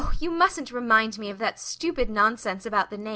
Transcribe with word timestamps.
Oh 0.03 0.13
you 0.19 0.31
mustn't 0.31 0.71
remind 0.71 1.19
me 1.19 1.29
of 1.29 1.37
that 1.37 1.59
stupid 1.59 2.09
nonsense 2.09 2.65
about 2.65 2.89
the 2.89 2.97
name. 2.97 3.09